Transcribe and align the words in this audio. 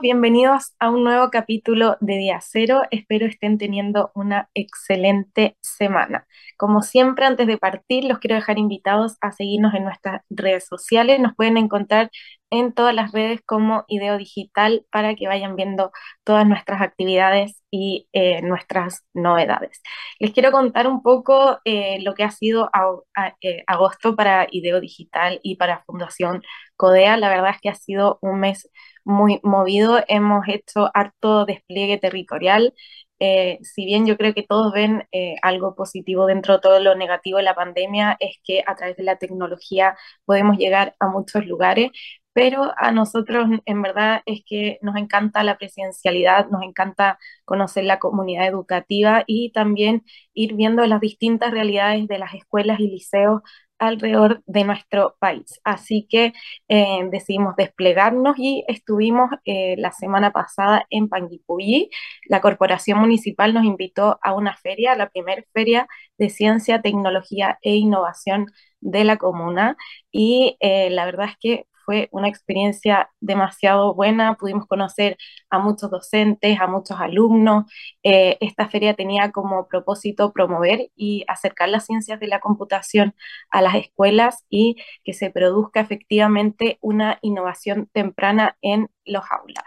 Bienvenidos 0.00 0.74
a 0.78 0.88
un 0.88 1.04
nuevo 1.04 1.30
capítulo 1.30 1.96
de 2.00 2.16
Día 2.16 2.40
Cero. 2.40 2.82
Espero 2.90 3.26
estén 3.26 3.58
teniendo 3.58 4.10
una 4.14 4.48
excelente 4.54 5.56
semana. 5.60 6.26
Como 6.56 6.80
siempre, 6.82 7.26
antes 7.26 7.46
de 7.46 7.58
partir, 7.58 8.04
los 8.04 8.18
quiero 8.18 8.36
dejar 8.36 8.58
invitados 8.58 9.16
a 9.20 9.32
seguirnos 9.32 9.74
en 9.74 9.84
nuestras 9.84 10.22
redes 10.30 10.66
sociales. 10.66 11.20
Nos 11.20 11.34
pueden 11.34 11.58
encontrar 11.58 12.10
en 12.50 12.72
todas 12.72 12.94
las 12.94 13.12
redes 13.12 13.40
como 13.44 13.84
Ideo 13.88 14.16
Digital 14.18 14.86
para 14.90 15.14
que 15.14 15.28
vayan 15.28 15.54
viendo 15.54 15.92
todas 16.24 16.46
nuestras 16.46 16.80
actividades 16.80 17.62
y 17.70 18.08
eh, 18.12 18.42
nuestras 18.42 19.04
novedades. 19.14 19.80
Les 20.18 20.32
quiero 20.32 20.50
contar 20.50 20.86
un 20.88 21.02
poco 21.02 21.60
eh, 21.64 21.98
lo 22.02 22.14
que 22.14 22.24
ha 22.24 22.30
sido 22.30 22.70
eh, 23.40 23.64
agosto 23.66 24.16
para 24.16 24.46
Ideo 24.50 24.80
Digital 24.80 25.40
y 25.42 25.56
para 25.56 25.84
Fundación 25.84 26.42
Codea. 26.80 27.18
La 27.18 27.28
verdad 27.28 27.50
es 27.50 27.60
que 27.60 27.68
ha 27.68 27.74
sido 27.74 28.18
un 28.22 28.40
mes 28.40 28.70
muy 29.04 29.38
movido, 29.42 30.00
hemos 30.08 30.48
hecho 30.48 30.90
harto 30.94 31.44
despliegue 31.44 31.98
territorial. 31.98 32.72
Eh, 33.18 33.58
si 33.62 33.84
bien 33.84 34.06
yo 34.06 34.16
creo 34.16 34.32
que 34.32 34.42
todos 34.42 34.72
ven 34.72 35.06
eh, 35.12 35.34
algo 35.42 35.74
positivo 35.74 36.24
dentro 36.26 36.54
de 36.54 36.60
todo 36.60 36.80
lo 36.80 36.94
negativo 36.94 37.36
de 37.36 37.44
la 37.44 37.54
pandemia, 37.54 38.16
es 38.18 38.38
que 38.44 38.62
a 38.66 38.74
través 38.76 38.96
de 38.96 39.02
la 39.02 39.16
tecnología 39.16 39.94
podemos 40.24 40.56
llegar 40.56 40.96
a 41.00 41.08
muchos 41.08 41.44
lugares, 41.46 41.90
pero 42.32 42.72
a 42.78 42.92
nosotros 42.92 43.46
en 43.66 43.82
verdad 43.82 44.22
es 44.24 44.42
que 44.46 44.78
nos 44.82 44.96
encanta 44.96 45.42
la 45.44 45.58
presencialidad, 45.58 46.48
nos 46.48 46.62
encanta 46.62 47.18
conocer 47.44 47.84
la 47.84 47.98
comunidad 47.98 48.46
educativa 48.46 49.24
y 49.26 49.52
también 49.52 50.04
ir 50.32 50.54
viendo 50.54 50.86
las 50.86 51.00
distintas 51.00 51.50
realidades 51.50 52.08
de 52.08 52.18
las 52.18 52.32
escuelas 52.34 52.80
y 52.80 52.88
liceos 52.88 53.42
alrededor 53.80 54.42
de 54.46 54.64
nuestro 54.64 55.16
país. 55.18 55.60
Así 55.64 56.06
que 56.08 56.32
eh, 56.68 57.08
decidimos 57.10 57.56
desplegarnos 57.56 58.36
y 58.38 58.64
estuvimos 58.68 59.30
eh, 59.44 59.74
la 59.78 59.92
semana 59.92 60.32
pasada 60.32 60.86
en 60.90 61.08
Panguipulli. 61.08 61.90
La 62.26 62.40
corporación 62.40 62.98
municipal 63.00 63.54
nos 63.54 63.64
invitó 63.64 64.18
a 64.22 64.34
una 64.34 64.56
feria, 64.56 64.94
la 64.96 65.08
primera 65.10 65.42
feria 65.52 65.88
de 66.18 66.30
ciencia, 66.30 66.82
tecnología 66.82 67.58
e 67.62 67.74
innovación 67.76 68.46
de 68.80 69.04
la 69.04 69.16
comuna 69.18 69.76
y 70.12 70.56
eh, 70.60 70.90
la 70.90 71.04
verdad 71.04 71.28
es 71.30 71.36
que 71.40 71.66
fue 71.90 72.08
una 72.12 72.28
experiencia 72.28 73.10
demasiado 73.18 73.94
buena, 73.96 74.36
pudimos 74.36 74.68
conocer 74.68 75.16
a 75.50 75.58
muchos 75.58 75.90
docentes, 75.90 76.60
a 76.60 76.68
muchos 76.68 77.00
alumnos. 77.00 77.64
Eh, 78.04 78.38
esta 78.40 78.68
feria 78.68 78.94
tenía 78.94 79.32
como 79.32 79.66
propósito 79.66 80.32
promover 80.32 80.92
y 80.94 81.24
acercar 81.26 81.68
las 81.68 81.86
ciencias 81.86 82.20
de 82.20 82.28
la 82.28 82.38
computación 82.38 83.16
a 83.50 83.60
las 83.60 83.74
escuelas 83.74 84.44
y 84.48 84.76
que 85.02 85.14
se 85.14 85.30
produzca 85.30 85.80
efectivamente 85.80 86.78
una 86.80 87.18
innovación 87.22 87.90
temprana 87.92 88.56
en 88.62 88.88
los 89.04 89.24
aulas. 89.28 89.64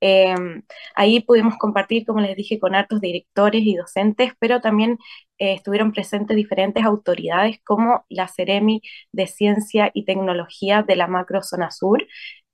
Em, 0.00 0.62
ahí 0.94 1.20
pudimos 1.20 1.56
compartir, 1.58 2.06
como 2.06 2.20
les 2.20 2.36
dije, 2.36 2.58
con 2.58 2.74
hartos 2.74 3.00
directores 3.00 3.62
y 3.64 3.74
docentes, 3.76 4.32
pero 4.38 4.60
también 4.60 4.98
eh, 5.38 5.54
estuvieron 5.54 5.92
presentes 5.92 6.36
diferentes 6.36 6.84
autoridades 6.84 7.58
como 7.64 8.04
la 8.08 8.28
Ceremi 8.28 8.82
de 9.12 9.26
Ciencia 9.26 9.90
y 9.94 10.04
Tecnología 10.04 10.82
de 10.82 10.96
la 10.96 11.06
Macro 11.08 11.42
Zona 11.42 11.70
Sur 11.70 12.06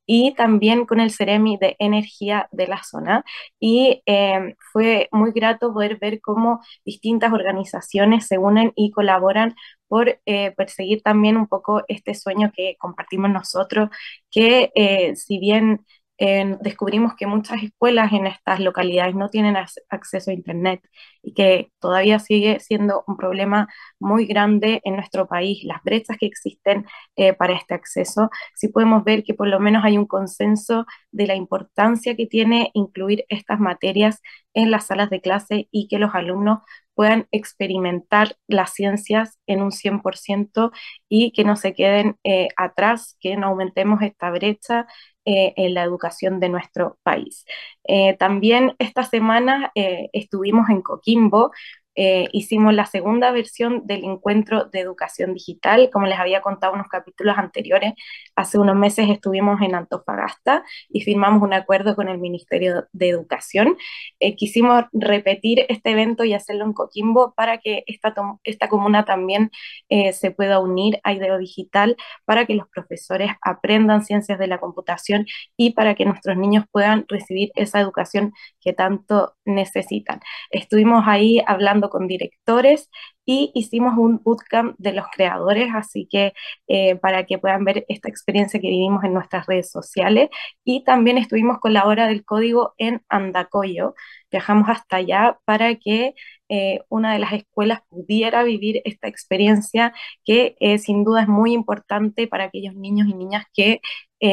y 0.06 0.34
también 0.34 0.84
con 0.86 1.00
el 1.00 1.10
Ceremi 1.10 1.56
de 1.58 1.76
Energía 1.78 2.48
de 2.52 2.66
la 2.66 2.82
zona. 2.82 3.24
Y 3.60 4.02
em, 4.06 4.54
fue 4.72 5.08
muy 5.12 5.32
grato 5.32 5.72
poder 5.72 5.98
ver 5.98 6.20
cómo 6.20 6.60
distintas 6.84 7.32
organizaciones 7.32 8.26
se 8.26 8.38
unen 8.38 8.72
y 8.76 8.90
colaboran 8.90 9.54
por 9.88 10.20
eh, 10.26 10.52
perseguir 10.56 11.02
también 11.02 11.36
un 11.36 11.46
poco 11.48 11.82
este 11.88 12.14
sueño 12.14 12.52
que 12.54 12.76
compartimos 12.78 13.30
nosotros, 13.30 13.88
que 14.30 14.70
eh, 14.74 15.16
si 15.16 15.38
bien 15.38 15.84
descubrimos 16.18 17.14
que 17.16 17.26
muchas 17.26 17.62
escuelas 17.62 18.12
en 18.12 18.26
estas 18.26 18.60
localidades 18.60 19.14
no 19.14 19.28
tienen 19.28 19.56
acceso 19.56 20.30
a 20.30 20.34
Internet 20.34 20.80
y 21.22 21.34
que 21.34 21.72
todavía 21.80 22.18
sigue 22.18 22.60
siendo 22.60 23.04
un 23.06 23.16
problema 23.16 23.68
muy 23.98 24.26
grande 24.26 24.80
en 24.84 24.96
nuestro 24.96 25.26
país, 25.26 25.64
las 25.64 25.82
brechas 25.82 26.16
que 26.18 26.26
existen 26.26 26.86
eh, 27.16 27.32
para 27.32 27.54
este 27.54 27.74
acceso, 27.74 28.30
sí 28.54 28.68
podemos 28.68 29.04
ver 29.04 29.24
que 29.24 29.34
por 29.34 29.48
lo 29.48 29.60
menos 29.60 29.84
hay 29.84 29.98
un 29.98 30.06
consenso 30.06 30.86
de 31.10 31.26
la 31.26 31.34
importancia 31.34 32.16
que 32.16 32.26
tiene 32.26 32.70
incluir 32.74 33.24
estas 33.28 33.58
materias 33.58 34.20
en 34.54 34.70
las 34.70 34.86
salas 34.86 35.10
de 35.10 35.20
clase 35.20 35.68
y 35.70 35.88
que 35.88 35.98
los 35.98 36.14
alumnos 36.14 36.60
puedan 36.94 37.26
experimentar 37.32 38.36
las 38.46 38.72
ciencias 38.72 39.38
en 39.46 39.62
un 39.62 39.72
100% 39.72 40.70
y 41.08 41.32
que 41.32 41.44
no 41.44 41.56
se 41.56 41.74
queden 41.74 42.18
eh, 42.24 42.48
atrás, 42.56 43.16
que 43.20 43.36
no 43.36 43.48
aumentemos 43.48 44.00
esta 44.02 44.30
brecha 44.30 44.86
eh, 45.26 45.54
en 45.56 45.74
la 45.74 45.82
educación 45.82 46.40
de 46.40 46.48
nuestro 46.48 46.98
país. 47.02 47.46
Eh, 47.84 48.16
también 48.18 48.74
esta 48.78 49.04
semana 49.04 49.72
eh, 49.74 50.10
estuvimos 50.12 50.68
en 50.68 50.82
Coquimbo 50.82 51.50
eh, 51.94 52.28
hicimos 52.32 52.74
la 52.74 52.86
segunda 52.86 53.30
versión 53.30 53.86
del 53.86 54.04
encuentro 54.04 54.64
de 54.64 54.80
educación 54.80 55.34
digital, 55.34 55.90
como 55.92 56.06
les 56.06 56.18
había 56.18 56.40
contado 56.40 56.74
unos 56.74 56.88
capítulos 56.88 57.38
anteriores, 57.38 57.94
hace 58.36 58.58
unos 58.58 58.76
meses 58.76 59.08
estuvimos 59.08 59.60
en 59.62 59.74
Antofagasta 59.74 60.64
y 60.88 61.02
firmamos 61.02 61.42
un 61.42 61.52
acuerdo 61.52 61.94
con 61.94 62.08
el 62.08 62.18
Ministerio 62.18 62.86
de 62.92 63.08
Educación. 63.08 63.76
Eh, 64.20 64.36
quisimos 64.36 64.84
repetir 64.92 65.66
este 65.68 65.90
evento 65.92 66.24
y 66.24 66.34
hacerlo 66.34 66.64
en 66.64 66.72
Coquimbo 66.72 67.34
para 67.36 67.58
que 67.58 67.84
esta, 67.86 68.14
esta 68.42 68.68
comuna 68.68 69.04
también 69.04 69.50
eh, 69.88 70.12
se 70.12 70.30
pueda 70.30 70.58
unir 70.58 71.00
a 71.04 71.12
Ideo 71.12 71.38
Digital, 71.38 71.96
para 72.24 72.46
que 72.46 72.54
los 72.54 72.68
profesores 72.68 73.30
aprendan 73.42 74.04
ciencias 74.04 74.38
de 74.38 74.46
la 74.46 74.58
computación 74.58 75.26
y 75.56 75.70
para 75.74 75.94
que 75.94 76.04
nuestros 76.04 76.36
niños 76.36 76.64
puedan 76.70 77.04
recibir 77.08 77.50
esa 77.54 77.80
educación 77.80 78.32
que 78.60 78.72
tanto 78.72 79.34
necesitan. 79.44 80.20
Estuvimos 80.50 81.04
ahí 81.06 81.42
hablando 81.46 81.83
con 81.90 82.06
directores 82.08 82.90
y 83.26 83.50
hicimos 83.54 83.96
un 83.96 84.20
bootcamp 84.22 84.74
de 84.78 84.92
los 84.92 85.06
creadores, 85.14 85.68
así 85.74 86.06
que 86.10 86.32
eh, 86.68 86.96
para 86.96 87.24
que 87.26 87.38
puedan 87.38 87.64
ver 87.64 87.84
esta 87.88 88.08
experiencia 88.08 88.60
que 88.60 88.68
vivimos 88.68 89.04
en 89.04 89.14
nuestras 89.14 89.46
redes 89.46 89.70
sociales. 89.70 90.28
Y 90.64 90.84
también 90.84 91.18
estuvimos 91.18 91.58
con 91.58 91.72
la 91.72 91.86
hora 91.86 92.06
del 92.06 92.24
código 92.24 92.74
en 92.78 93.02
Andacoyo. 93.08 93.94
Viajamos 94.30 94.68
hasta 94.68 94.96
allá 94.96 95.38
para 95.44 95.74
que 95.76 96.14
eh, 96.48 96.80
una 96.88 97.12
de 97.14 97.18
las 97.18 97.32
escuelas 97.32 97.80
pudiera 97.88 98.42
vivir 98.42 98.82
esta 98.84 99.08
experiencia 99.08 99.94
que 100.24 100.56
eh, 100.60 100.78
sin 100.78 101.04
duda 101.04 101.22
es 101.22 101.28
muy 101.28 101.52
importante 101.54 102.26
para 102.28 102.44
aquellos 102.44 102.74
niños 102.74 103.08
y 103.08 103.14
niñas 103.14 103.44
que 103.54 103.80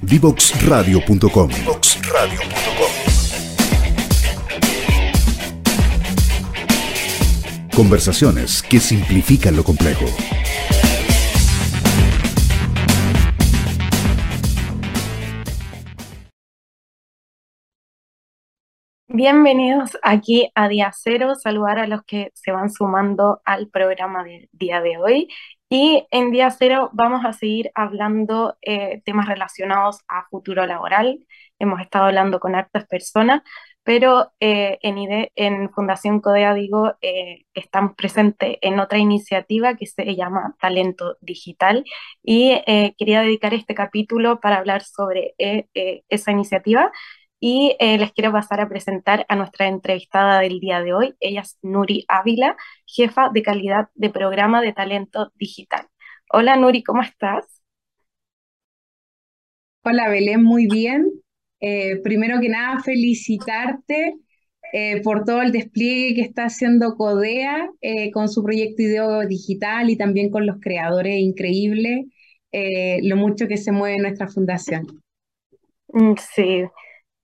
Divoxradio.com. 0.03 1.51
Conversaciones 7.75 8.63
que 8.63 8.79
simplifican 8.79 9.57
lo 9.57 9.65
complejo. 9.65 10.07
Bienvenidos 19.17 19.97
aquí 20.03 20.51
a 20.57 20.67
Día 20.67 20.91
Cero, 20.93 21.37
saludar 21.37 21.79
a 21.79 21.87
los 21.87 22.03
que 22.03 22.33
se 22.35 22.51
van 22.51 22.69
sumando 22.69 23.41
al 23.45 23.69
programa 23.69 24.25
del 24.25 24.49
día 24.51 24.81
de 24.81 24.99
hoy. 24.99 25.29
Y 25.69 26.05
en 26.11 26.33
Día 26.33 26.51
Cero 26.51 26.91
vamos 26.93 27.25
a 27.25 27.33
seguir 27.33 27.71
hablando 27.77 28.57
eh, 28.61 29.03
temas 29.05 29.29
relacionados 29.29 30.01
a 30.09 30.27
futuro 30.31 30.67
laboral. 30.67 31.25
Hemos 31.61 31.81
estado 31.81 32.07
hablando 32.07 32.41
con 32.41 32.57
hartas 32.57 32.89
personas, 32.89 33.43
pero 33.85 34.33
eh, 34.41 34.79
en, 34.83 35.29
en 35.37 35.71
Fundación 35.71 36.19
Codea, 36.21 36.53
digo, 36.53 36.95
eh, 37.01 37.45
estamos 37.55 37.95
presentes 37.95 38.59
en 38.63 38.81
otra 38.81 38.99
iniciativa 38.99 39.77
que 39.77 39.87
se 39.87 40.17
llama 40.17 40.57
Talento 40.61 41.19
Digital 41.21 41.85
y 42.21 42.61
quería 42.99 43.21
dedicar 43.21 43.55
este 43.55 43.77
capítulo 43.77 44.41
para 44.41 44.57
hablar 44.57 44.83
sobre 44.83 45.37
esa 46.09 46.33
iniciativa 46.33 46.91
y 47.47 47.77
eh, 47.79 47.99
les 47.99 48.11
quiero 48.13 48.33
pasar 48.33 48.63
a 48.63 48.71
presentar 48.71 49.27
a 49.29 49.37
nuestra 49.37 49.69
entrevistada 49.69 50.41
del 50.41 50.61
día 50.61 50.81
de 50.81 50.95
hoy. 50.95 51.15
Ella 51.21 51.43
es 51.43 51.59
Nuri 51.61 52.07
Ávila, 52.09 52.57
jefa 52.87 53.29
de 53.35 53.43
calidad 53.43 53.91
de 53.95 54.09
programa 54.09 54.63
de 54.63 54.73
talento 54.73 55.31
digital. 55.35 55.87
Hola 56.33 56.57
Nuri, 56.57 56.83
¿cómo 56.83 57.03
estás? 57.03 57.45
Hola 59.83 60.09
Belén, 60.09 60.43
muy 60.43 60.69
bien. 60.69 61.07
Eh, 61.61 62.01
primero 62.03 62.41
que 62.41 62.49
nada, 62.49 62.81
felicitarte 62.81 64.15
eh, 64.73 65.03
por 65.03 65.27
todo 65.27 65.43
el 65.43 65.53
despliegue 65.53 66.15
que 66.15 66.23
está 66.23 66.47
haciendo 66.47 66.97
CODEA 66.97 67.69
con 68.15 68.31
su 68.31 68.43
proyecto 68.43 68.81
Ideo 68.81 69.27
Digital 69.27 69.91
y 69.91 69.99
también 69.99 70.31
con 70.31 70.47
los 70.47 70.57
creadores 70.63 71.19
increíbles, 71.19 72.07
lo 73.03 73.17
mucho 73.17 73.49
que 73.49 73.59
se 73.59 73.71
mueve 73.71 73.99
nuestra 73.99 74.29
fundación. 74.29 75.03
Mm, 75.89 76.15
sí, 76.17 76.65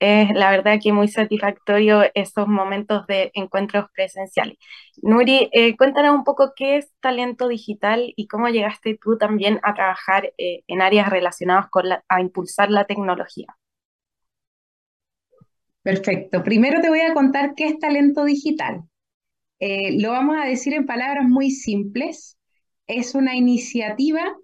es 0.01 0.31
la 0.31 0.49
verdad 0.49 0.79
que 0.81 0.91
muy 0.91 1.07
satisfactorio 1.07 2.01
esos 2.15 2.47
momentos 2.47 3.05
de 3.05 3.29
encuentros 3.35 3.85
presenciales. 3.93 4.57
Nuri, 5.03 5.47
eh, 5.51 5.77
cuéntanos 5.77 6.15
un 6.15 6.23
poco 6.23 6.53
qué 6.55 6.77
es 6.77 6.91
talento 7.01 7.47
digital 7.47 8.11
y 8.15 8.27
cómo 8.27 8.49
llegaste 8.49 8.97
tú 8.99 9.19
también 9.19 9.59
a 9.61 9.75
trabajar 9.75 10.33
eh, 10.39 10.63
en 10.65 10.81
áreas 10.81 11.09
relacionadas 11.09 11.69
con 11.69 11.85
a 11.91 12.19
impulsar 12.21 12.71
la 12.71 12.85
tecnología. 12.85 13.55
Perfecto. 15.83 16.43
Primero 16.43 16.81
te 16.81 16.89
voy 16.89 17.01
a 17.01 17.13
contar 17.13 17.53
qué 17.55 17.67
es 17.67 17.77
talento 17.77 18.23
digital. 18.23 18.81
Eh, 19.59 20.01
lo 20.01 20.09
vamos 20.09 20.35
a 20.41 20.47
decir 20.47 20.73
en 20.73 20.87
palabras 20.87 21.25
muy 21.29 21.51
simples. 21.51 22.39
Es 22.87 23.13
una 23.13 23.35
iniciativa 23.35 24.35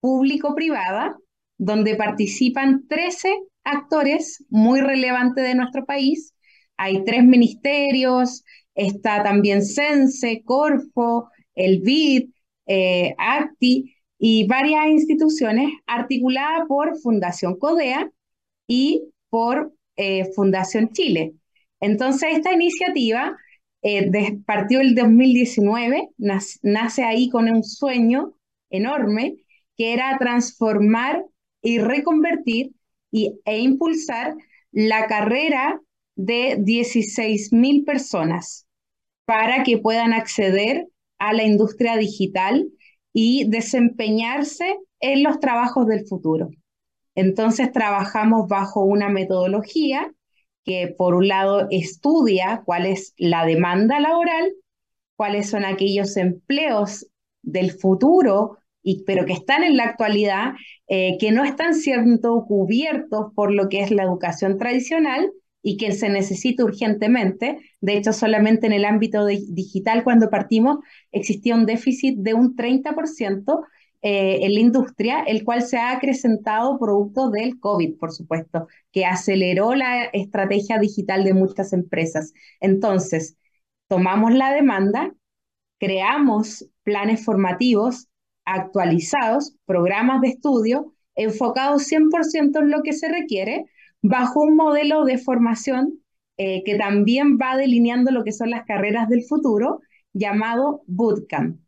público-privada 0.00 1.16
donde 1.56 1.96
participan 1.96 2.86
13 2.86 3.34
actores 3.66 4.44
muy 4.48 4.80
relevantes 4.80 5.44
de 5.44 5.54
nuestro 5.54 5.84
país. 5.84 6.34
Hay 6.76 7.04
tres 7.04 7.24
ministerios, 7.24 8.44
está 8.74 9.22
también 9.22 9.64
CENSE, 9.64 10.42
Corfo, 10.44 11.30
el 11.54 11.80
BID, 11.80 12.30
eh, 12.66 13.14
ACTI 13.18 13.94
y 14.18 14.46
varias 14.46 14.86
instituciones 14.86 15.70
articuladas 15.86 16.66
por 16.68 16.96
Fundación 16.98 17.58
CODEA 17.58 18.10
y 18.66 19.02
por 19.28 19.72
eh, 19.96 20.30
Fundación 20.34 20.90
Chile. 20.92 21.34
Entonces, 21.80 22.36
esta 22.36 22.52
iniciativa 22.52 23.36
eh, 23.82 24.10
partió 24.46 24.80
el 24.80 24.94
2019, 24.94 26.10
nace 26.16 27.04
ahí 27.04 27.28
con 27.30 27.48
un 27.50 27.62
sueño 27.64 28.34
enorme, 28.70 29.36
que 29.76 29.92
era 29.92 30.16
transformar 30.18 31.24
y 31.62 31.78
reconvertir 31.78 32.72
e 33.12 33.58
impulsar 33.58 34.34
la 34.72 35.06
carrera 35.06 35.80
de 36.16 36.58
16.000 36.58 37.84
personas 37.84 38.66
para 39.24 39.62
que 39.62 39.78
puedan 39.78 40.12
acceder 40.12 40.86
a 41.18 41.32
la 41.32 41.44
industria 41.44 41.96
digital 41.96 42.68
y 43.12 43.48
desempeñarse 43.48 44.78
en 45.00 45.22
los 45.22 45.40
trabajos 45.40 45.86
del 45.86 46.06
futuro. 46.06 46.50
Entonces 47.14 47.72
trabajamos 47.72 48.48
bajo 48.48 48.84
una 48.84 49.08
metodología 49.08 50.12
que 50.64 50.94
por 50.96 51.14
un 51.14 51.28
lado 51.28 51.66
estudia 51.70 52.62
cuál 52.64 52.86
es 52.86 53.14
la 53.16 53.46
demanda 53.46 54.00
laboral, 54.00 54.52
cuáles 55.16 55.48
son 55.48 55.64
aquellos 55.64 56.16
empleos 56.16 57.06
del 57.42 57.70
futuro 57.70 58.58
pero 59.06 59.26
que 59.26 59.32
están 59.32 59.64
en 59.64 59.76
la 59.76 59.84
actualidad, 59.84 60.54
eh, 60.88 61.16
que 61.18 61.32
no 61.32 61.44
están 61.44 61.74
siendo 61.74 62.44
cubiertos 62.46 63.32
por 63.34 63.52
lo 63.52 63.68
que 63.68 63.80
es 63.80 63.90
la 63.90 64.04
educación 64.04 64.58
tradicional 64.58 65.32
y 65.62 65.76
que 65.76 65.92
se 65.92 66.08
necesita 66.08 66.64
urgentemente. 66.64 67.58
De 67.80 67.96
hecho, 67.96 68.12
solamente 68.12 68.66
en 68.66 68.72
el 68.72 68.84
ámbito 68.84 69.26
digital, 69.26 70.04
cuando 70.04 70.30
partimos, 70.30 70.78
existía 71.10 71.56
un 71.56 71.66
déficit 71.66 72.18
de 72.18 72.34
un 72.34 72.54
30% 72.54 73.64
eh, 74.02 74.44
en 74.44 74.54
la 74.54 74.60
industria, 74.60 75.22
el 75.26 75.42
cual 75.42 75.62
se 75.62 75.78
ha 75.78 75.90
acrecentado 75.90 76.78
producto 76.78 77.30
del 77.30 77.58
COVID, 77.58 77.98
por 77.98 78.12
supuesto, 78.12 78.68
que 78.92 79.04
aceleró 79.04 79.74
la 79.74 80.04
estrategia 80.04 80.78
digital 80.78 81.24
de 81.24 81.34
muchas 81.34 81.72
empresas. 81.72 82.32
Entonces, 82.60 83.36
tomamos 83.88 84.32
la 84.32 84.52
demanda, 84.52 85.12
creamos 85.78 86.68
planes 86.84 87.24
formativos 87.24 88.06
actualizados, 88.46 89.54
programas 89.66 90.22
de 90.22 90.28
estudio 90.28 90.94
enfocados 91.16 91.84
100% 91.90 92.60
en 92.60 92.70
lo 92.70 92.82
que 92.82 92.92
se 92.92 93.08
requiere, 93.08 93.64
bajo 94.02 94.42
un 94.42 94.54
modelo 94.54 95.04
de 95.04 95.18
formación 95.18 96.00
eh, 96.36 96.62
que 96.64 96.76
también 96.76 97.38
va 97.38 97.56
delineando 97.56 98.10
lo 98.12 98.22
que 98.22 98.32
son 98.32 98.50
las 98.50 98.64
carreras 98.66 99.08
del 99.08 99.24
futuro, 99.24 99.80
llamado 100.12 100.82
Bootcamp. 100.86 101.58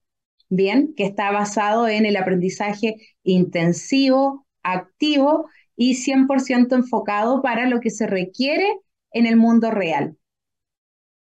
bien, 0.51 0.95
que 0.95 1.05
está 1.05 1.31
basado 1.33 1.89
en 1.89 2.07
el 2.07 2.17
aprendizaje 2.17 2.97
intensivo, 3.23 4.47
activo 4.63 5.49
y 5.77 5.95
100% 5.95 6.75
enfocado 6.75 7.43
para 7.43 7.69
lo 7.69 7.81
que 7.81 7.91
se 7.91 8.07
requiere 8.07 8.67
en 9.13 9.27
el 9.27 9.37
mundo 9.37 9.71
real. 9.71 10.17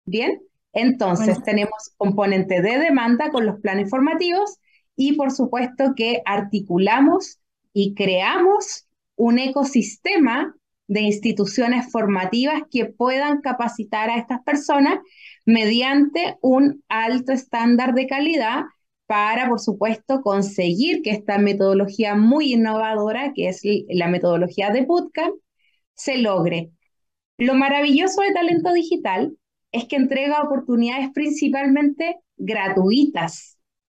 Bien, 0.06 0.40
entonces 0.72 1.42
tenemos 1.42 1.94
componente 1.96 2.60
de 2.60 2.78
demanda 2.78 3.30
con 3.30 3.46
los 3.46 3.60
planes 3.60 3.88
formativos 3.88 4.58
y 4.96 5.14
por 5.14 5.30
supuesto 5.30 5.94
que 5.96 6.22
articulamos 6.24 7.40
y 7.72 7.94
creamos 7.94 8.86
un 9.16 9.38
ecosistema 9.38 10.54
de 10.86 11.00
instituciones 11.00 11.90
formativas 11.90 12.62
que 12.70 12.84
puedan 12.86 13.40
capacitar 13.40 14.10
a 14.10 14.18
estas 14.18 14.42
personas 14.42 14.98
mediante 15.46 16.36
un 16.42 16.82
alto 16.88 17.32
estándar 17.32 17.94
de 17.94 18.06
calidad 18.06 18.64
para, 19.06 19.48
por 19.48 19.60
supuesto, 19.60 20.22
conseguir 20.22 21.02
que 21.02 21.10
esta 21.10 21.38
metodología 21.38 22.14
muy 22.14 22.54
innovadora, 22.54 23.32
que 23.34 23.48
es 23.48 23.60
la 23.88 24.08
metodología 24.08 24.70
de 24.70 24.84
Bootcamp, 24.84 25.34
se 25.94 26.18
logre. 26.18 26.70
Lo 27.38 27.54
maravilloso 27.54 28.22
de 28.22 28.32
Talento 28.32 28.72
Digital 28.72 29.36
es 29.72 29.86
que 29.86 29.96
entrega 29.96 30.42
oportunidades 30.42 31.10
principalmente 31.12 32.16
gratuitas 32.36 33.53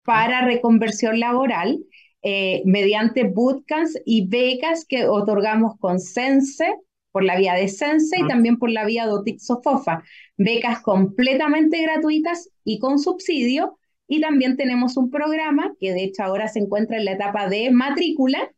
para 0.08 0.40
reconversión 0.40 1.20
laboral 1.20 1.84
eh, 2.22 2.62
mediante 2.64 3.24
bootcamps 3.24 4.00
y 4.06 4.26
becas 4.26 4.86
que 4.86 5.06
otorgamos 5.06 5.78
con 5.78 6.00
Sense, 6.00 6.64
por 7.12 7.24
la 7.24 7.36
vía 7.36 7.52
de 7.52 7.68
Sense 7.68 8.18
y 8.18 8.26
también 8.26 8.56
por 8.56 8.70
la 8.70 8.86
vía 8.86 9.04
de 9.04 9.12
Otixofofa. 9.12 10.02
Becas 10.38 10.80
completamente 10.80 11.82
gratuitas 11.82 12.48
y 12.64 12.78
con 12.78 12.98
subsidio. 12.98 13.78
Y 14.06 14.22
también 14.22 14.56
tenemos 14.56 14.96
un 14.96 15.10
programa 15.10 15.74
que 15.78 15.92
de 15.92 16.04
hecho 16.04 16.22
ahora 16.22 16.48
se 16.48 16.60
encuentra 16.60 16.96
en 16.96 17.04
la 17.04 17.12
etapa 17.12 17.46
de 17.46 17.70
matrícula 17.70 18.50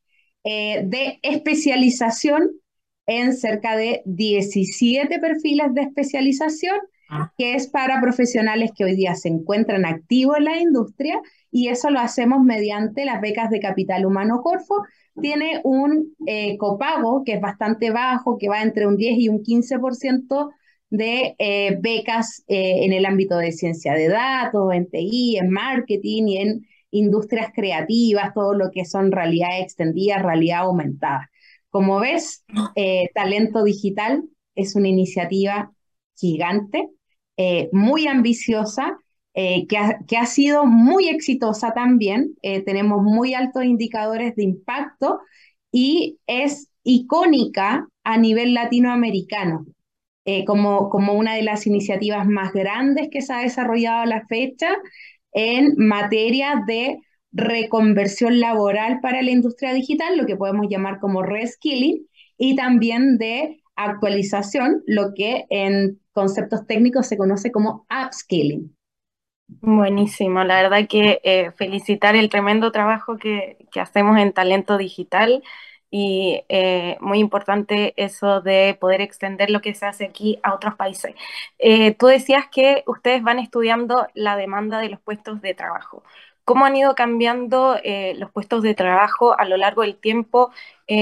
eh, 0.45 0.85
de 0.85 1.19
especialización 1.23 2.49
en 3.07 3.35
cerca 3.35 3.77
de 3.77 4.03
17 4.05 5.19
perfiles 5.19 5.75
de 5.75 5.83
especialización 5.83 6.79
Ah. 6.79 7.00
Que 7.37 7.55
es 7.55 7.69
para 7.69 8.01
profesionales 8.01 8.71
que 8.77 8.85
hoy 8.85 8.95
día 8.95 9.15
se 9.15 9.29
encuentran 9.29 9.85
activos 9.85 10.39
en 10.39 10.45
la 10.45 10.61
industria 10.61 11.21
y 11.51 11.69
eso 11.69 11.91
lo 11.91 11.99
hacemos 11.99 12.43
mediante 12.43 13.05
las 13.05 13.21
becas 13.21 13.51
de 13.51 13.61
Capital 13.61 14.07
Humano 14.07 14.41
Corfo. 14.43 14.85
Tiene 15.21 15.61
un 15.65 16.15
eh, 16.27 16.57
copago 16.59 17.25
que 17.25 17.35
es 17.35 17.41
bastante 17.41 17.91
bajo, 17.91 18.39
que 18.39 18.49
va 18.49 18.63
entre 18.63 18.87
un 18.87 18.97
10 18.97 19.19
y 19.19 19.29
un 19.29 19.43
15% 19.43 20.51
de 20.91 21.35
eh, 21.39 21.79
becas 21.81 22.45
eh, 22.49 22.85
en 22.85 22.93
el 22.93 23.07
ámbito 23.07 23.37
de 23.37 23.53
ciencia 23.53 23.95
de 23.95 24.09
datos, 24.09 24.73
en 24.73 24.89
TI, 24.89 25.39
en 25.39 25.51
marketing 25.51 26.29
y 26.29 26.37
en 26.39 26.67
industrias 26.93 27.53
creativas, 27.55 28.35
todo 28.35 28.55
lo 28.55 28.71
que 28.73 28.85
son 28.85 29.13
realidad 29.13 29.61
extendida, 29.61 30.19
realidad 30.19 30.61
aumentada. 30.61 31.31
Como 31.69 32.01
ves, 32.01 32.45
Talento 33.15 33.63
Digital 33.63 34.25
es 34.57 34.75
una 34.75 34.89
iniciativa 34.89 35.71
gigante 36.17 36.89
eh, 37.43 37.71
muy 37.73 38.07
ambiciosa, 38.07 38.99
eh, 39.33 39.67
que, 39.67 39.79
ha, 39.79 39.99
que, 40.07 40.19
ha, 40.19 40.27
sido 40.27 40.67
muy 40.67 41.09
exitosa 41.09 41.73
también. 41.73 42.35
Eh, 42.43 42.61
tenemos 42.63 43.03
muy 43.03 43.33
altos 43.33 43.65
indicadores 43.65 44.37
de 44.37 44.43
impacto 44.43 45.21
y 45.73 46.19
es 46.27 46.69
icónica 46.85 47.89
a 48.05 48.19
nivel 48.19 48.53
latinoamericano. 48.53 49.65
como, 50.47 50.91
como 50.91 51.15
una 51.15 51.35
de 51.35 51.43
las 51.43 51.67
iniciativas 51.67 52.27
más 52.27 52.53
grandes 52.53 53.09
que 53.11 53.23
se 53.23 53.33
ha 53.33 53.39
desarrollado 53.39 54.03
a 54.03 54.07
la 54.07 54.27
fecha 54.27 54.69
en 55.33 55.75
materia 55.79 56.63
de 56.67 56.99
reconversión 57.33 58.39
laboral 58.39 59.01
para 59.01 59.23
la 59.23 59.31
industria 59.31 59.73
digital, 59.73 60.19
lo 60.19 60.27
que 60.27 60.37
podemos 60.37 60.67
llamar 60.69 61.01
como 61.01 61.23
reskilling, 61.23 62.07
y 62.37 62.55
también 62.55 63.17
de 63.17 63.63
actualización, 63.77 64.83
lo 64.87 65.15
que 65.15 65.47
en 65.49 66.00
conceptos 66.13 66.67
técnicos 66.67 67.07
se 67.07 67.17
conoce 67.17 67.51
como 67.53 67.87
upskilling. 67.91 68.75
Buenísimo, 69.63 70.45
la 70.45 70.63
verdad 70.63 70.87
que 70.89 71.21
eh, 71.25 71.51
felicitar 71.57 72.15
el 72.15 72.31
tremendo 72.31 72.71
trabajo 72.71 73.17
que, 73.19 73.59
hacemos 73.81 74.17
en 74.19 74.33
talento 74.33 74.79
digital 74.79 75.43
y 75.91 76.45
eh, 76.49 76.97
muy 77.01 77.19
importante 77.19 77.93
eso 77.97 78.41
de 78.41 78.77
poder 78.81 79.01
extender 79.01 79.51
lo 79.51 79.61
que 79.61 79.75
se 79.75 79.87
hace 79.87 80.05
aquí 80.05 80.39
a 80.45 80.55
otros 80.55 80.77
países. 80.77 81.15
Eh, 81.59 81.95
tú 81.95 82.07
decías 82.07 82.47
que 82.51 82.85
ustedes 82.87 83.23
van 83.23 83.41
estudiando 83.41 84.07
la 84.15 84.37
demanda 84.37 84.79
de 84.81 84.89
los 84.89 85.01
puestos 85.01 85.41
de 85.43 85.55
trabajo. 85.55 86.05
¿Cómo 86.45 86.65
han 86.65 86.77
ido 86.77 86.95
cambiando 86.95 87.77
los 88.17 88.31
puestos 88.33 88.63
de 88.63 88.75
trabajo 88.75 89.39
a 89.39 89.45
lo 89.45 89.57
largo 89.57 89.83
del 89.83 89.97
tiempo? 89.97 90.51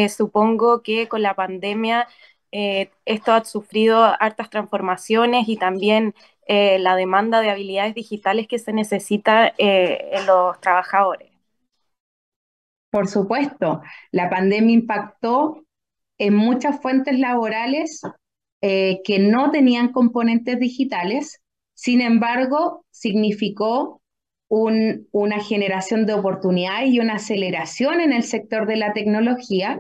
supongo 0.09 0.83
que 0.83 1.09
con 1.09 1.23
la 1.23 1.35
pandemia 1.35 2.07
eh, 2.53 2.91
esto 3.05 3.33
ha 3.33 3.45
sufrido 3.45 4.03
hartas 4.03 4.51
transformaciones 4.51 5.49
y 5.49 5.57
también 5.57 6.15
eh, 6.47 6.79
la 6.79 6.97
demanda 6.97 7.41
de 7.41 7.51
habilidades 7.51 7.95
digitales 7.95 8.49
que 8.49 8.59
se 8.59 8.73
necesita 8.73 9.53
eh, 9.59 10.09
en 10.13 10.27
los 10.27 10.59
trabajadores. 10.61 11.31
Por 12.91 13.07
supuesto, 13.07 13.83
la 14.13 14.31
pandemia 14.31 14.75
impactó 14.75 15.63
en 16.17 16.35
muchas 16.35 16.81
fuentes 16.81 17.19
laborales 17.19 18.03
que 18.61 19.19
no 19.21 19.53
tenían 19.53 19.93
componentes 19.93 20.59
digitales, 20.59 21.41
sin 21.75 22.01
embargo, 22.01 22.85
significó 22.91 24.03
una 24.49 25.41
generación 25.41 26.07
de 26.07 26.15
oportunidades 26.15 26.89
y 26.89 27.01
una 27.01 27.15
aceleración 27.15 28.01
en 28.01 28.13
el 28.13 28.23
sector 28.23 28.67
de 28.67 28.77
la 28.77 28.95
tecnología, 28.95 29.79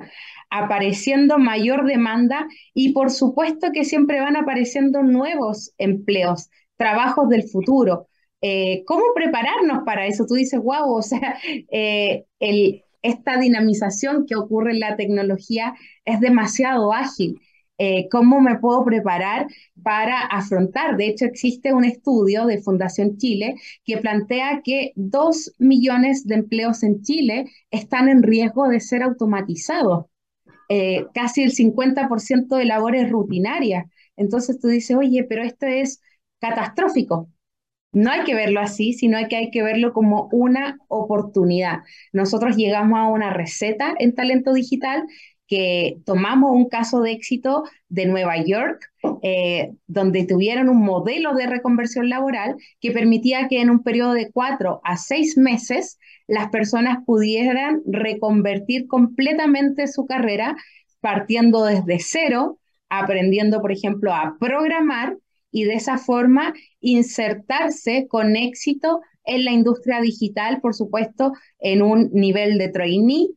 apareciendo 0.50 1.38
mayor 1.38 1.84
demanda 1.86 2.46
y 2.74 2.92
por 2.92 3.10
supuesto 3.10 3.68
que 3.72 3.84
siempre 3.84 4.20
van 4.20 4.36
apareciendo 4.36 5.02
nuevos 5.02 5.72
empleos, 5.78 6.50
trabajos 6.76 7.28
del 7.28 7.44
futuro. 7.48 8.08
Eh, 8.40 8.84
¿Cómo 8.86 9.02
prepararnos 9.14 9.82
para 9.84 10.06
eso? 10.06 10.24
Tú 10.26 10.34
dices, 10.34 10.60
wow, 10.60 10.92
o 10.92 11.02
sea, 11.02 11.38
eh, 11.70 12.24
esta 13.02 13.38
dinamización 13.38 14.26
que 14.26 14.36
ocurre 14.36 14.72
en 14.72 14.80
la 14.80 14.96
tecnología 14.96 15.74
es 16.04 16.20
demasiado 16.20 16.92
ágil. 16.92 17.40
Eh, 17.80 18.08
¿Cómo 18.10 18.40
me 18.40 18.58
puedo 18.58 18.84
preparar 18.84 19.46
para 19.84 20.20
afrontar? 20.22 20.96
De 20.96 21.06
hecho, 21.06 21.26
existe 21.26 21.72
un 21.72 21.84
estudio 21.84 22.44
de 22.46 22.60
Fundación 22.60 23.18
Chile 23.18 23.54
que 23.84 23.98
plantea 23.98 24.62
que 24.64 24.92
dos 24.96 25.54
millones 25.58 26.26
de 26.26 26.34
empleos 26.36 26.82
en 26.82 27.02
Chile 27.02 27.44
están 27.70 28.08
en 28.08 28.24
riesgo 28.24 28.68
de 28.68 28.80
ser 28.80 29.04
automatizados. 29.04 30.06
Eh, 30.68 31.06
casi 31.14 31.42
el 31.42 31.52
50% 31.52 32.56
de 32.56 32.64
labores 32.66 33.10
rutinarias. 33.10 33.86
Entonces 34.16 34.60
tú 34.60 34.68
dices, 34.68 34.96
oye, 34.96 35.24
pero 35.24 35.42
esto 35.44 35.66
es 35.66 36.00
catastrófico. 36.40 37.28
No 37.92 38.10
hay 38.10 38.24
que 38.24 38.34
verlo 38.34 38.60
así, 38.60 38.92
sino 38.92 39.18
que 39.28 39.36
hay 39.36 39.50
que 39.50 39.62
verlo 39.62 39.92
como 39.94 40.28
una 40.32 40.78
oportunidad. 40.88 41.80
Nosotros 42.12 42.56
llegamos 42.56 42.98
a 42.98 43.08
una 43.08 43.32
receta 43.32 43.94
en 43.98 44.14
talento 44.14 44.52
digital 44.52 45.04
que 45.48 45.98
tomamos 46.04 46.52
un 46.52 46.68
caso 46.68 47.00
de 47.00 47.12
éxito 47.12 47.64
de 47.88 48.06
Nueva 48.06 48.36
York, 48.44 48.80
eh, 49.22 49.72
donde 49.86 50.26
tuvieron 50.26 50.68
un 50.68 50.84
modelo 50.84 51.34
de 51.34 51.46
reconversión 51.46 52.08
laboral 52.10 52.56
que 52.80 52.92
permitía 52.92 53.48
que 53.48 53.60
en 53.60 53.70
un 53.70 53.82
periodo 53.82 54.12
de 54.12 54.30
cuatro 54.30 54.80
a 54.84 54.96
seis 54.98 55.36
meses 55.38 55.98
las 56.26 56.50
personas 56.50 56.98
pudieran 57.06 57.80
reconvertir 57.86 58.86
completamente 58.86 59.86
su 59.88 60.06
carrera 60.06 60.56
partiendo 61.00 61.64
desde 61.64 61.98
cero, 61.98 62.58
aprendiendo, 62.90 63.60
por 63.62 63.72
ejemplo, 63.72 64.12
a 64.12 64.36
programar 64.38 65.16
y 65.50 65.64
de 65.64 65.74
esa 65.74 65.96
forma 65.96 66.52
insertarse 66.80 68.06
con 68.08 68.36
éxito 68.36 69.00
en 69.24 69.44
la 69.44 69.52
industria 69.52 70.00
digital, 70.00 70.60
por 70.60 70.74
supuesto, 70.74 71.32
en 71.58 71.82
un 71.82 72.10
nivel 72.12 72.58
de 72.58 72.68
trainee 72.68 73.28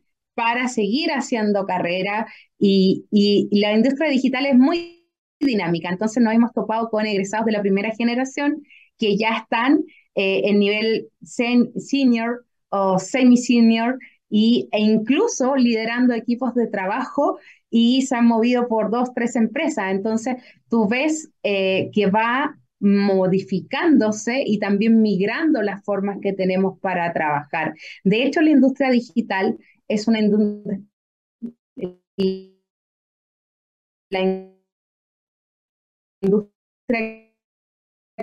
para 0.41 0.67
seguir 0.69 1.11
haciendo 1.11 1.67
carrera 1.67 2.25
y, 2.57 3.05
la 3.51 3.73
industria 3.73 4.09
digital 4.09 4.47
es 4.47 4.55
muy 4.57 5.05
dinámica, 5.39 5.89
entonces 5.89 6.23
nos 6.23 6.33
hemos 6.33 6.51
topado 6.51 6.89
con 6.89 7.05
egresados 7.05 7.45
de 7.45 7.51
la 7.51 7.61
primera 7.61 7.91
generación 7.95 8.63
que 8.97 9.17
ya 9.17 9.37
están 9.37 9.83
eh, 10.15 10.41
en 10.45 10.57
nivel 10.57 11.09
senior 11.21 12.47
o 12.69 12.97
semi-senior 12.97 13.99
y, 14.31 14.67
e 14.71 14.79
incluso 14.79 15.55
liderando 15.55 16.15
equipos 16.15 16.55
de 16.55 16.65
trabajo 16.65 17.37
y 17.69 18.01
se 18.01 18.15
han 18.15 18.25
movido 18.25 18.67
por 18.67 18.89
dos, 18.89 19.13
tres 19.13 19.35
empresas. 19.35 19.91
Entonces, 19.91 20.37
tú 20.69 20.87
ves 20.87 21.29
eh, 21.43 21.91
que 21.93 22.07
va 22.07 22.57
modificándose 22.79 24.43
y 24.43 24.57
también 24.57 25.03
migrando 25.03 25.61
las 25.61 25.83
formas 25.83 26.17
que 26.19 26.33
tenemos 26.33 26.79
para 26.79 27.13
trabajar. 27.13 27.75
De 28.03 28.23
hecho, 28.23 28.41
la 28.41 28.49
industria 28.49 28.89
digital 28.89 29.59
es 29.93 30.07
una 30.07 30.19
industria 30.19 30.81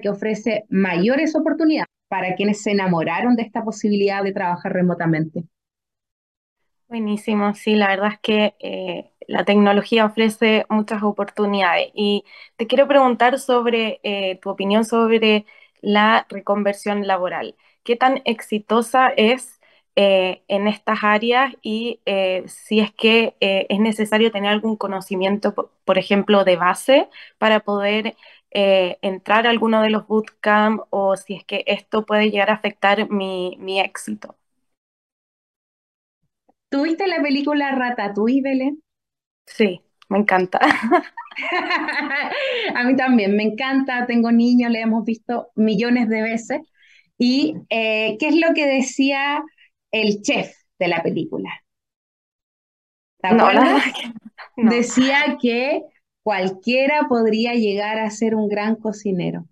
que 0.00 0.08
ofrece 0.08 0.64
mayores 0.68 1.34
oportunidades 1.36 1.88
para 2.08 2.34
quienes 2.34 2.62
se 2.62 2.70
enamoraron 2.70 3.36
de 3.36 3.42
esta 3.42 3.62
posibilidad 3.62 4.22
de 4.22 4.32
trabajar 4.32 4.72
remotamente. 4.72 5.44
Buenísimo, 6.88 7.54
sí, 7.54 7.74
la 7.74 7.88
verdad 7.88 8.12
es 8.14 8.20
que 8.20 8.54
eh, 8.60 9.10
la 9.26 9.44
tecnología 9.44 10.06
ofrece 10.06 10.64
muchas 10.70 11.02
oportunidades 11.02 11.90
y 11.94 12.24
te 12.56 12.66
quiero 12.66 12.88
preguntar 12.88 13.38
sobre 13.38 14.00
eh, 14.02 14.38
tu 14.40 14.48
opinión 14.48 14.86
sobre 14.86 15.44
la 15.82 16.26
reconversión 16.30 17.06
laboral. 17.06 17.56
¿Qué 17.82 17.96
tan 17.96 18.22
exitosa 18.24 19.08
es 19.08 19.57
eh, 20.00 20.42
en 20.46 20.68
estas 20.68 21.02
áreas 21.02 21.52
y 21.60 21.98
si 22.46 22.78
es 22.78 22.92
que 22.92 23.34
es 23.40 23.80
necesario 23.80 24.30
tener 24.30 24.52
algún 24.52 24.76
conocimiento, 24.76 25.72
por, 25.84 25.98
ejemplo, 25.98 26.44
de 26.44 26.56
base 26.56 27.08
para 27.38 27.60
poder 27.60 28.16
entrar 28.50 29.46
a 29.46 29.50
alguno 29.50 29.82
de 29.82 29.90
los 29.90 30.06
bootcamp 30.06 30.82
o 30.90 31.16
si 31.16 31.34
es 31.34 31.44
que 31.44 31.64
esto 31.66 32.06
puede 32.06 32.30
llegar 32.30 32.50
a 32.50 32.54
afectar 32.54 33.10
mi, 33.10 33.56
mi 33.58 33.80
éxito? 33.80 34.36
¿Tuviste 36.70 37.06
la 37.08 37.20
película 37.22 37.72
Ratatouille, 37.72 38.42
Belén? 38.42 38.82
Sí, 39.46 39.80
me 40.08 40.18
encanta. 40.18 40.60
A 42.74 42.84
mí 42.84 42.96
también, 42.96 43.36
me 43.36 43.44
encanta, 43.44 44.06
tengo 44.06 44.32
niños, 44.32 44.70
le 44.70 44.80
hemos 44.80 45.04
visto 45.04 45.48
millones 45.54 46.08
de 46.08 46.22
veces. 46.22 46.60
¿Y 47.18 47.56
eh, 47.70 48.16
qué 48.18 48.28
es 48.28 48.36
lo 48.36 48.54
que 48.54 48.66
decía 48.66 49.42
el 49.90 50.22
chef 50.22 50.54
de 50.78 50.88
la 50.88 51.02
película? 51.02 51.50
¿Te 53.20 53.28
acuerdas? 53.28 53.82
Decía 54.56 55.38
que 55.40 55.82
cualquiera 56.22 57.06
podría 57.08 57.54
llegar 57.54 57.98
a 57.98 58.10
ser 58.10 58.34
un 58.34 58.48
gran 58.48 58.76
cocinero. 58.76 59.46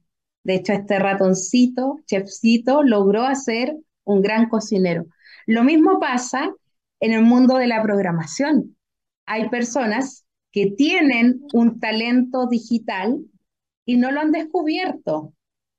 De 0.44 0.54
hecho, 0.54 0.72
este 0.72 0.98
ratoncito, 0.98 1.98
chefcito, 2.06 2.82
logró 2.82 3.24
hacer 3.24 3.76
un 4.04 4.22
gran 4.22 4.48
cocinero. 4.48 5.06
Lo 5.46 5.64
mismo 5.64 5.98
pasa 5.98 6.52
en 7.00 7.12
el 7.12 7.22
mundo 7.22 7.56
de 7.56 7.66
la 7.66 7.82
programación. 7.82 8.76
Hay 9.26 9.48
personas 9.48 10.24
que 10.52 10.70
tienen 10.70 11.42
un 11.52 11.80
talento 11.80 12.46
digital 12.46 13.18
y 13.84 13.96
no 13.96 14.10
lo 14.10 14.20
han 14.20 14.32
descubierto 14.32 15.34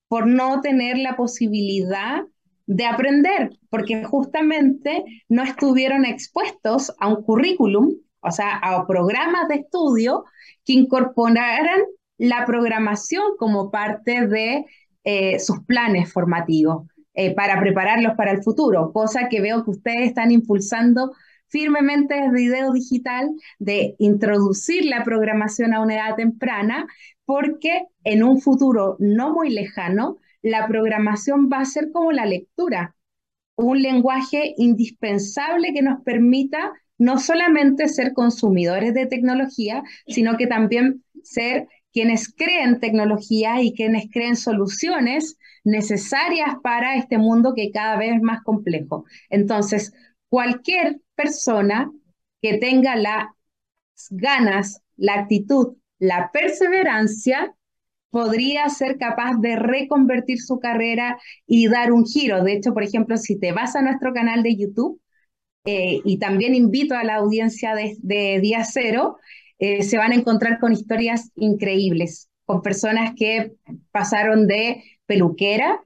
por 0.07 0.27
no 0.27 0.61
tener 0.61 0.97
la 0.97 1.15
posibilidad 1.15 2.23
de 2.67 2.85
aprender, 2.85 3.57
porque 3.69 4.03
justamente 4.03 5.03
no 5.29 5.43
estuvieron 5.43 6.05
expuestos 6.05 6.93
a 6.99 7.07
un 7.07 7.23
currículum, 7.23 7.95
o 8.19 8.31
sea, 8.31 8.57
a 8.57 8.85
programas 8.85 9.47
de 9.47 9.55
estudio 9.55 10.25
que 10.65 10.73
incorporaran 10.73 11.79
la 12.17 12.45
programación 12.45 13.23
como 13.37 13.71
parte 13.71 14.27
de 14.27 14.65
eh, 15.03 15.39
sus 15.39 15.63
planes 15.65 16.11
formativos. 16.11 16.85
Eh, 17.19 17.33
para 17.33 17.59
prepararlos 17.59 18.13
para 18.15 18.29
el 18.29 18.43
futuro, 18.43 18.91
cosa 18.93 19.27
que 19.27 19.41
veo 19.41 19.63
que 19.63 19.71
ustedes 19.71 20.09
están 20.09 20.29
impulsando 20.29 21.13
firmemente 21.47 22.13
desde 22.13 22.43
Ideo 22.43 22.73
Digital 22.73 23.31
de 23.57 23.95
introducir 23.97 24.85
la 24.85 25.03
programación 25.03 25.73
a 25.73 25.81
una 25.81 25.95
edad 25.95 26.15
temprana, 26.15 26.85
porque 27.25 27.85
en 28.03 28.21
un 28.21 28.39
futuro 28.39 28.97
no 28.99 29.33
muy 29.33 29.49
lejano, 29.49 30.17
la 30.41 30.67
programación 30.67 31.49
va 31.51 31.59
a 31.59 31.65
ser 31.65 31.91
como 31.91 32.11
la 32.11 32.25
lectura, 32.25 32.95
un 33.55 33.81
lenguaje 33.81 34.53
indispensable 34.57 35.73
que 35.73 35.81
nos 35.81 36.01
permita 36.03 36.71
no 36.97 37.19
solamente 37.19 37.87
ser 37.87 38.13
consumidores 38.13 38.93
de 38.93 39.05
tecnología, 39.05 39.83
sino 40.07 40.37
que 40.37 40.47
también 40.47 41.03
ser 41.23 41.67
quienes 41.91 42.31
creen 42.33 42.79
tecnología 42.79 43.61
y 43.61 43.73
quienes 43.73 44.05
creen 44.11 44.35
soluciones 44.35 45.37
necesarias 45.63 46.55
para 46.61 46.95
este 46.95 47.17
mundo 47.17 47.53
que 47.55 47.71
cada 47.71 47.97
vez 47.97 48.15
es 48.15 48.21
más 48.21 48.43
complejo. 48.43 49.05
Entonces, 49.29 49.93
cualquier 50.29 51.01
persona 51.15 51.91
que 52.41 52.57
tenga 52.57 52.95
las 52.95 53.27
ganas, 54.11 54.81
la 54.95 55.15
actitud, 55.15 55.75
la 55.99 56.31
perseverancia, 56.31 57.55
podría 58.17 58.67
ser 58.69 58.97
capaz 58.97 59.35
de 59.41 59.55
reconvertir 59.55 60.39
su 60.39 60.59
carrera 60.59 61.19
y 61.45 61.67
dar 61.67 61.91
un 61.91 62.03
giro. 62.03 62.43
De 62.43 62.53
hecho, 62.53 62.73
por 62.73 62.81
ejemplo, 62.81 63.15
si 63.15 63.37
te 63.39 63.51
vas 63.51 63.75
a 63.75 63.83
nuestro 63.83 64.11
canal 64.11 64.41
de 64.41 64.55
YouTube, 64.55 64.99
eh, 65.65 66.01
y 66.03 66.17
también 66.17 66.55
invito 66.55 66.95
a 66.95 67.03
la 67.03 67.17
audiencia 67.17 67.75
de, 67.75 68.39
Día 68.41 68.63
Cero, 68.63 69.17
eh, 69.59 69.83
se 69.83 69.99
van 69.99 70.13
a 70.13 70.15
encontrar 70.15 70.57
con 70.59 70.73
historias 70.73 71.29
increíbles, 71.35 72.27
con 72.45 72.63
personas 72.63 73.13
que 73.15 73.51
pasaron 73.91 74.47
de 74.47 74.83
peluquera 75.05 75.79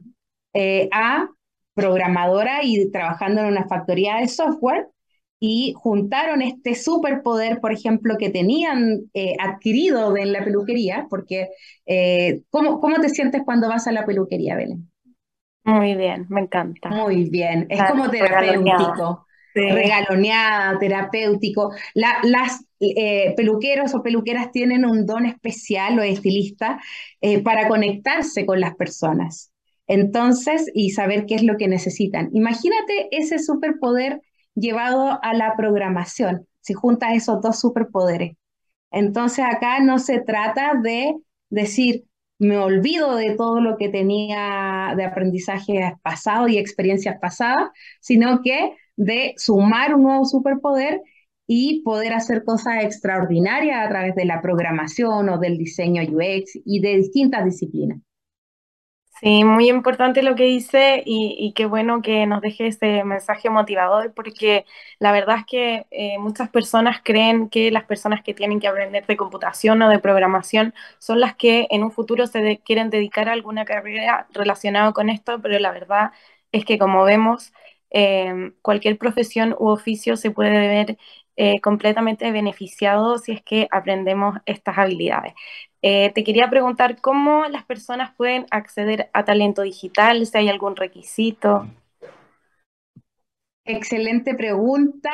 eh, 0.54 0.88
a 0.94 1.28
programadora 1.74 2.64
y 2.64 2.90
trabajando 2.92 3.42
en 3.42 3.48
una 3.48 3.68
factoría 3.68 4.20
de 4.22 4.30
software 4.30 4.88
y 5.44 5.74
juntaron 5.76 6.44
este 6.44 6.76
superpoder, 6.76 7.60
por 7.60 7.74
ejemplo, 7.74 8.16
que 8.20 8.30
tenían 8.30 9.10
eh, 9.16 9.34
adquirido 9.40 10.16
en 10.16 10.34
la 10.34 10.46
peluquería, 10.46 11.08
porque 11.10 11.50
eh, 11.88 12.44
¿cómo, 12.52 12.80
¿cómo, 12.80 13.00
te 13.00 13.10
sientes 13.10 13.42
cuando 13.44 13.68
vas 13.68 13.88
a 13.88 13.92
la 13.92 14.06
peluquería, 14.06 14.56
Belén? 14.56 14.88
Muy 15.64 15.96
bien, 15.96 16.28
me 16.30 16.42
encanta. 16.42 16.90
Muy 16.90 17.28
bien, 17.28 17.66
es 17.70 17.82
como 17.86 18.08
terapéutico. 18.12 19.26
Regaloneada, 19.56 20.78
terapéutico. 20.78 21.72
las 21.96 22.64
peluqueros 23.36 23.96
o 23.96 24.04
peluqueras 24.04 24.52
tienen 24.52 24.86
un 24.86 25.08
don 25.08 25.26
especial 25.26 25.98
o 25.98 26.04
estilista 26.04 26.80
para 27.44 27.68
conectarse 27.68 28.46
con 28.46 28.60
las 28.60 28.76
personas. 28.76 29.52
Entonces, 29.88 30.70
y 30.74 30.92
saber 30.92 31.26
qué 31.26 31.36
es 31.36 31.44
lo 31.44 31.58
que 31.58 31.68
necesitan. 31.68 32.30
Imagínate 32.32 33.10
ese 33.12 33.40
superpoder 33.40 34.22
llevado 34.56 35.20
a 35.24 35.34
la 35.34 35.56
programación, 35.56 36.48
si 36.60 36.74
juntas 36.74 37.14
esos 37.14 37.42
dos 37.42 37.60
superpoderes. 37.60 38.38
Entonces, 38.92 39.46
acá 39.46 39.80
no 39.80 40.00
se 40.00 40.20
trata 40.20 40.74
de 40.82 41.16
decir, 41.50 42.06
me 42.40 42.58
olvido 42.58 43.16
de 43.16 43.36
todo 43.36 43.62
lo 43.62 43.78
que 43.78 43.90
tenía 43.90 44.94
de 44.98 45.06
aprendizaje 45.06 45.96
pasado 46.02 46.48
y 46.48 46.58
experiencias 46.58 47.20
pasadas, 47.20 47.70
sino 48.02 48.42
que 48.42 48.76
de 48.96 49.34
sumar 49.38 49.94
un 49.96 50.04
nuevo 50.04 50.26
superpoder 50.26 51.02
y 51.48 51.82
poder 51.84 52.14
hacer 52.14 52.44
cosas 52.44 52.84
extraordinarias 52.84 53.86
a 53.86 53.90
través 53.90 54.16
de 54.16 54.26
la 54.26 54.42
programación 54.42 55.30
o 55.30 55.38
del 55.38 55.58
diseño 55.58 56.02
UX 56.04 56.60
y 56.66 56.82
de 56.82 56.98
distintas 56.98 57.46
disciplinas. 57.46 58.00
Sí, 59.24 59.44
muy 59.44 59.70
importante 59.70 60.24
lo 60.24 60.34
que 60.36 60.46
dice 60.46 61.04
y, 61.06 61.54
qué 61.56 61.68
bueno 61.68 62.02
que 62.02 62.26
nos 62.26 62.42
deje 62.42 62.66
ese 62.68 63.04
mensaje 63.04 63.52
motivador 63.52 64.14
porque 64.16 64.66
la 64.98 65.12
verdad 65.12 65.38
es 65.40 65.46
que 65.46 65.86
eh, 65.92 66.18
muchas 66.18 66.50
personas 66.50 67.02
creen 67.04 67.48
que 67.48 67.70
las 67.70 67.84
personas 67.84 68.24
que 68.24 68.34
tienen 68.34 68.60
que 68.60 68.68
aprender 68.68 69.06
de 69.06 69.18
computación 69.18 69.80
o 69.84 69.90
de 69.90 70.00
programación 70.00 70.74
son 70.98 71.20
las 71.20 71.36
que 71.36 71.68
en 71.70 71.84
un 71.84 71.92
futuro 71.92 72.26
se 72.26 72.62
quieren 72.66 72.90
dedicar 72.90 73.30
a 73.30 73.34
alguna 73.34 73.64
carrera 73.64 74.26
relacionada 74.32 74.92
con 74.92 75.08
esto, 75.10 75.40
pero 75.40 75.60
la 75.60 75.72
verdad 75.72 76.12
es 76.52 76.66
que 76.66 76.80
como 76.80 77.04
vemos, 77.04 77.54
eh, 77.92 78.54
cualquier 78.64 78.98
profesión 78.98 79.56
u 79.60 79.68
oficio 79.70 80.18
se 80.18 80.32
puede 80.32 80.68
ver 80.68 80.98
eh, 81.36 81.62
completamente 81.62 82.32
beneficiado 82.32 83.18
si 83.20 83.34
es 83.34 83.44
que 83.44 83.68
aprendemos 83.72 84.38
estas 84.48 84.78
habilidades. 84.80 85.34
Eh, 85.82 86.12
te 86.14 86.24
quería 86.24 86.48
preguntar 86.50 87.02
cómo 87.02 87.46
las 87.46 87.66
personas 87.66 88.14
pueden 88.16 88.46
acceder 88.52 89.10
a 89.14 89.26
talento 89.26 89.64
digital, 89.64 90.24
si 90.26 90.38
hay 90.38 90.50
algún 90.50 90.76
requisito. 90.76 91.66
Excelente 93.66 94.36
pregunta. 94.36 95.10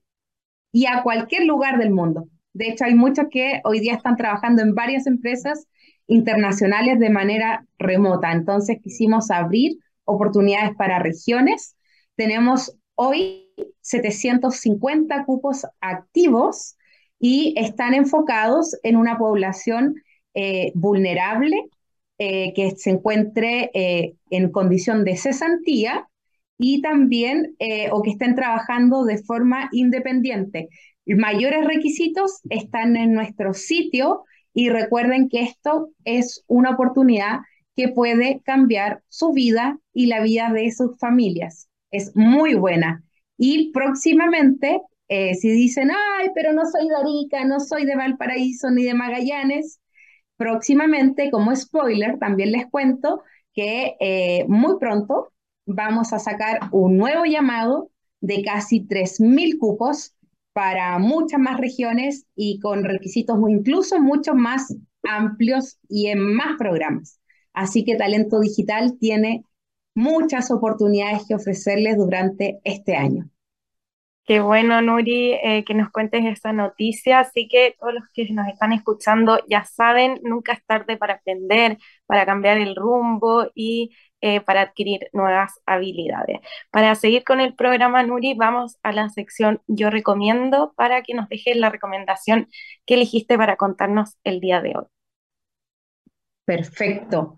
y 0.72 0.86
a 0.86 1.04
cualquier 1.04 1.46
lugar 1.46 1.80
del 1.80 1.92
mundo. 1.92 2.28
De 2.54 2.70
hecho, 2.70 2.86
hay 2.86 2.96
muchos 2.96 3.26
que 3.32 3.60
hoy 3.64 3.80
día 3.80 3.96
están 3.96 4.16
trabajando 4.16 4.62
en 4.62 4.76
varias 4.76 5.08
empresas 5.08 5.68
internacionales 6.08 7.00
de 7.00 7.10
manera 7.10 7.66
remota. 7.80 8.32
Entonces, 8.32 8.78
quisimos 8.82 9.32
abrir 9.32 9.78
oportunidades 10.06 10.76
para 10.78 11.00
regiones. 11.00 11.76
Tenemos 12.16 12.78
hoy 12.94 13.50
750 13.82 15.26
cupos 15.26 15.66
activos 15.82 16.78
y 17.20 17.56
están 17.58 17.94
enfocados 17.94 18.78
en 18.84 18.98
una 18.98 19.18
población 19.18 19.96
eh, 20.34 20.72
vulnerable 20.76 21.58
eh, 22.18 22.54
que 22.56 22.72
se 22.78 22.92
encuentre 22.92 23.72
eh, 23.74 24.16
en 24.30 24.50
condición 24.50 25.04
de 25.04 25.18
cesantía 25.18 26.08
y 26.58 26.82
también 26.82 27.58
eh, 27.60 27.90
o 27.92 28.02
que 28.02 28.12
estén 28.12 28.36
trabajando 28.36 29.04
de 29.04 29.18
forma 29.18 29.68
independiente. 29.74 30.70
Mayores 31.06 31.68
requisitos 31.68 32.40
están 32.50 32.96
en 32.96 33.12
nuestro 33.12 33.54
sitio 33.54 34.24
y 34.54 34.70
recuerden 34.70 35.28
que 35.28 35.42
esto 35.42 35.90
es 36.06 36.46
una 36.48 36.72
oportunidad 36.72 37.40
que 37.76 37.90
puede 37.90 38.40
cambiar 38.46 39.04
su 39.10 39.34
vida 39.34 39.78
y 39.92 40.06
la 40.06 40.22
vida 40.22 40.54
de 40.54 40.72
sus 40.72 40.98
familias. 40.98 41.68
Es 41.92 42.16
muy 42.16 42.56
buena. 42.56 43.04
Y 43.38 43.74
próximamente, 43.74 44.80
si 45.10 45.50
dicen, 45.50 45.92
ay, 45.92 46.30
pero 46.34 46.54
no 46.54 46.64
soy 46.66 46.88
de 46.88 46.96
Arica, 46.96 47.44
no 47.44 47.60
soy 47.60 47.86
de 47.86 47.98
Valparaíso 47.98 48.72
ni 48.72 48.86
de 48.86 48.94
Magallanes, 48.94 49.82
próximamente, 50.38 51.32
como 51.32 51.56
spoiler, 51.56 52.18
también 52.20 52.52
les 52.52 52.68
cuento 52.68 53.24
que 53.54 53.96
eh, 54.00 54.46
muy 54.48 54.78
pronto 54.80 55.32
vamos 55.66 56.14
a 56.14 56.20
sacar 56.20 56.60
un 56.72 56.98
nuevo 56.98 57.26
llamado 57.26 57.90
de 58.22 58.44
casi 58.44 58.82
3.000 58.82 59.58
cupos 59.58 60.14
para 60.54 60.98
muchas 61.00 61.40
más 61.40 61.60
regiones 61.60 62.26
y 62.36 62.60
con 62.60 62.84
requisitos 62.84 63.38
incluso 63.50 64.00
mucho 64.00 64.36
más 64.36 64.76
amplios 65.04 65.80
y 65.90 66.08
en 66.08 66.20
más 66.20 66.58
programas. 66.58 67.20
Así 67.54 67.84
que 67.84 67.96
Talento 67.96 68.40
Digital 68.40 68.98
tiene 69.00 69.44
muchas 69.96 70.52
oportunidades 70.52 71.24
que 71.28 71.36
ofrecerles 71.36 71.98
durante 71.98 72.60
este 72.64 72.96
año. 72.96 73.30
Qué 74.26 74.40
bueno, 74.40 74.82
Nuri, 74.82 75.34
eh, 75.34 75.64
que 75.66 75.76
nos 75.76 75.92
cuentes 75.92 76.26
esta 76.26 76.52
noticia. 76.52 77.20
Así 77.20 77.48
que 77.48 77.76
todos 77.80 77.94
los 77.94 78.04
que 78.12 78.28
nos 78.34 78.48
están 78.48 78.74
escuchando 78.74 79.40
ya 79.48 79.66
saben, 79.66 80.20
nunca 80.24 80.54
es 80.54 80.66
tarde 80.66 80.98
para 80.98 81.16
aprender, 81.16 81.78
para 82.08 82.26
cambiar 82.26 82.58
el 82.58 82.76
rumbo 82.76 83.52
y 83.54 83.92
eh, 84.22 84.42
para 84.42 84.62
adquirir 84.62 85.10
nuevas 85.14 85.62
habilidades. 85.68 86.40
Para 86.72 86.96
seguir 86.96 87.24
con 87.24 87.40
el 87.40 87.54
programa, 87.54 88.02
Nuri, 88.02 88.34
vamos 88.34 88.78
a 88.82 88.92
la 88.92 89.10
sección 89.10 89.62
Yo 89.68 89.92
recomiendo 89.92 90.74
para 90.76 91.04
que 91.04 91.14
nos 91.14 91.30
dejes 91.30 91.56
la 91.58 91.70
recomendación 91.70 92.48
que 92.88 92.96
elegiste 92.96 93.38
para 93.38 93.58
contarnos 93.58 94.18
el 94.24 94.40
día 94.40 94.60
de 94.62 94.74
hoy. 94.76 94.86
Perfecto. 96.46 97.38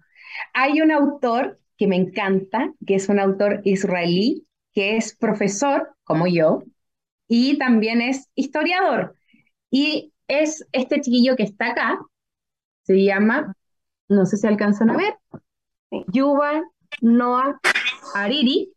Hay 0.54 0.80
un 0.82 0.92
autor 0.92 1.60
que 1.78 1.88
me 1.88 1.98
encanta, 1.98 2.74
que 2.86 2.96
es 2.96 3.10
un 3.10 3.20
autor 3.20 3.60
israelí, 3.66 4.48
que 4.74 4.96
es 4.96 5.16
profesor, 5.18 5.96
como 6.06 6.28
yo, 6.28 6.64
y 7.28 7.58
también 7.58 8.02
es 8.02 8.28
historiador. 8.36 9.16
Y 9.70 10.14
es 10.28 10.66
este 10.72 11.02
chiquillo 11.02 11.36
que 11.36 11.44
está 11.44 11.68
acá, 11.68 12.00
se 12.84 13.04
llama, 13.04 13.54
no 14.08 14.26
sé 14.26 14.38
si 14.38 14.48
alcanzan 14.48 14.90
a 14.90 14.98
ver, 14.98 15.14
Yuval 16.14 16.64
Noah 17.02 17.60
Hariri, 18.16 18.72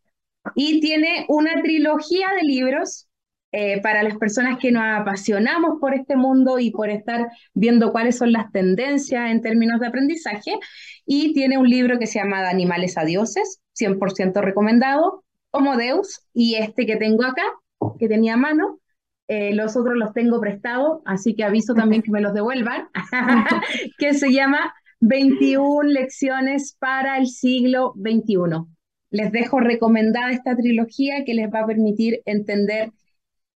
y 0.55 0.81
tiene 0.81 1.25
una 1.29 1.61
trilogía 1.61 2.27
de 2.35 2.47
libros 2.47 3.07
eh, 3.53 3.81
para 3.81 4.01
las 4.01 4.17
personas 4.17 4.57
que 4.59 4.71
nos 4.71 4.83
apasionamos 4.83 5.77
por 5.81 5.93
este 5.93 6.15
mundo 6.15 6.57
y 6.57 6.71
por 6.71 6.89
estar 6.89 7.29
viendo 7.53 7.91
cuáles 7.91 8.17
son 8.17 8.31
las 8.31 8.49
tendencias 8.51 9.29
en 9.29 9.41
términos 9.41 9.79
de 9.81 9.87
aprendizaje. 9.87 10.53
Y 11.05 11.33
tiene 11.33 11.57
un 11.57 11.69
libro 11.69 11.99
que 11.99 12.07
se 12.07 12.19
llama 12.19 12.41
De 12.41 12.49
animales 12.49 12.97
a 12.97 13.03
dioses, 13.03 13.61
100% 13.73 14.41
recomendado, 14.41 15.25
Homo 15.51 15.75
Deus, 15.75 16.21
y 16.33 16.55
este 16.55 16.85
que 16.85 16.95
tengo 16.95 17.25
acá, 17.25 17.43
que 17.99 18.07
tenía 18.07 18.35
a 18.35 18.37
mano, 18.37 18.79
eh, 19.27 19.53
los 19.53 19.77
otros 19.77 19.95
los 19.95 20.13
tengo 20.13 20.41
prestados, 20.41 21.01
así 21.05 21.35
que 21.35 21.43
aviso 21.43 21.73
también 21.73 22.01
que 22.01 22.11
me 22.11 22.21
los 22.21 22.33
devuelvan, 22.33 22.89
que 23.97 24.13
se 24.13 24.31
llama 24.33 24.73
21 24.99 25.83
lecciones 25.83 26.75
para 26.79 27.17
el 27.17 27.27
siglo 27.27 27.93
XXI. 27.95 28.65
Les 29.09 29.31
dejo 29.31 29.59
recomendada 29.59 30.31
esta 30.31 30.55
trilogía 30.55 31.23
que 31.25 31.33
les 31.33 31.49
va 31.49 31.61
a 31.61 31.65
permitir 31.65 32.21
entender 32.25 32.91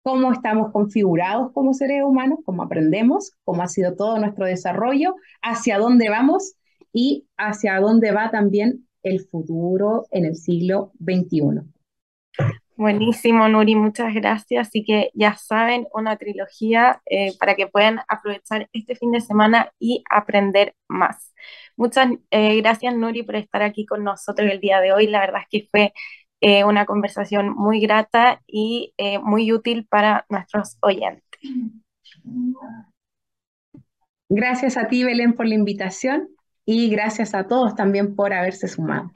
cómo 0.03 0.31
estamos 0.31 0.71
configurados 0.71 1.51
como 1.53 1.73
seres 1.73 2.03
humanos, 2.03 2.39
cómo 2.45 2.63
aprendemos, 2.63 3.31
cómo 3.43 3.61
ha 3.61 3.67
sido 3.67 3.95
todo 3.95 4.19
nuestro 4.19 4.45
desarrollo, 4.45 5.15
hacia 5.41 5.77
dónde 5.77 6.09
vamos 6.09 6.55
y 6.93 7.27
hacia 7.37 7.79
dónde 7.79 8.11
va 8.11 8.31
también 8.31 8.87
el 9.03 9.21
futuro 9.21 10.05
en 10.11 10.25
el 10.25 10.35
siglo 10.35 10.91
XXI. 10.99 11.61
Buenísimo, 12.77 13.47
Nuri, 13.47 13.75
muchas 13.75 14.13
gracias. 14.13 14.67
Así 14.67 14.83
que 14.83 15.11
ya 15.13 15.35
saben, 15.35 15.87
una 15.93 16.17
trilogía 16.17 17.01
eh, 17.05 17.33
para 17.39 17.55
que 17.55 17.67
puedan 17.67 17.99
aprovechar 18.07 18.69
este 18.73 18.95
fin 18.95 19.11
de 19.11 19.21
semana 19.21 19.71
y 19.79 20.03
aprender 20.09 20.73
más. 20.87 21.33
Muchas 21.75 22.09
eh, 22.31 22.59
gracias, 22.61 22.95
Nuri, 22.95 23.23
por 23.23 23.35
estar 23.35 23.61
aquí 23.61 23.85
con 23.85 24.03
nosotros 24.03 24.49
el 24.49 24.59
día 24.59 24.79
de 24.79 24.93
hoy. 24.93 25.07
La 25.07 25.19
verdad 25.19 25.41
es 25.41 25.47
que 25.49 25.67
fue 25.69 25.93
eh, 26.39 26.63
una 26.63 26.85
conversación 26.85 27.49
muy 27.49 27.81
grata 27.81 28.41
y 28.47 28.93
muy 29.21 29.51
útil 29.51 29.85
para 29.87 30.25
nuestros 30.29 30.77
oyentes. 30.81 31.23
Gracias 34.29 34.77
a 34.77 34.87
ti, 34.87 35.03
Belén, 35.03 35.33
por 35.33 35.45
la 35.45 35.55
invitación 35.55 36.29
y 36.65 36.89
gracias 36.89 37.35
a 37.35 37.47
todos 37.47 37.75
también 37.75 38.15
por 38.15 38.33
haberse 38.33 38.67
sumado. 38.67 39.11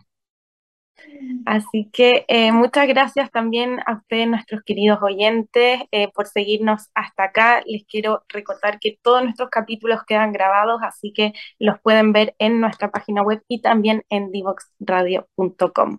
Así 1.46 1.90
que 1.94 2.26
eh, 2.28 2.52
muchas 2.52 2.88
gracias 2.88 3.30
también 3.32 3.80
a 3.86 3.94
ustedes, 3.98 4.28
nuestros 4.28 4.64
queridos 4.64 5.00
oyentes, 5.02 5.82
eh, 5.92 6.12
por 6.14 6.28
seguirnos 6.28 6.90
hasta 6.96 7.26
acá. 7.26 7.62
Les 7.66 7.86
quiero 7.86 8.24
recordar 8.30 8.80
que 8.80 8.98
todos 9.02 9.24
nuestros 9.24 9.50
capítulos 9.50 10.02
quedan 10.08 10.32
grabados, 10.32 10.82
así 10.84 11.14
que 11.14 11.34
los 11.60 11.80
pueden 11.82 12.14
ver 12.14 12.36
en 12.40 12.60
nuestra 12.62 12.92
página 12.92 13.22
web 13.22 13.42
y 13.48 13.62
también 13.62 14.04
en 14.10 14.32
divoxradio.com. 14.32 15.98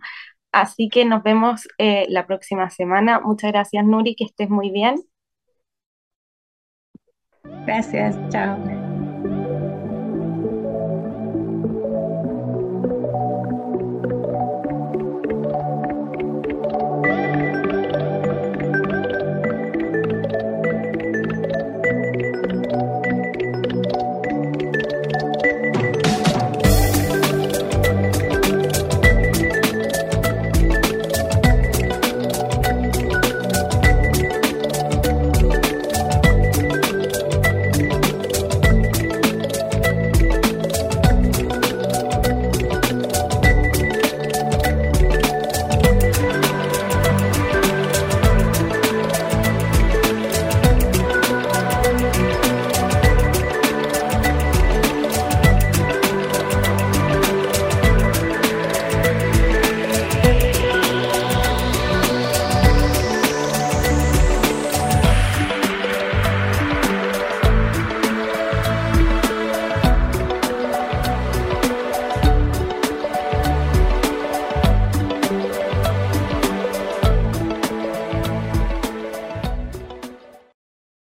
Así 0.52 0.88
que 0.88 1.04
nos 1.04 1.22
vemos 1.22 1.68
eh, 1.78 2.06
la 2.09 2.26
próxima 2.26 2.70
semana. 2.70 3.20
Muchas 3.20 3.52
gracias, 3.52 3.85
Nuri, 3.85 4.16
que 4.16 4.24
estés 4.24 4.48
muy 4.48 4.70
bien. 4.70 4.96
Gracias, 7.66 8.16
chao. 8.30 8.76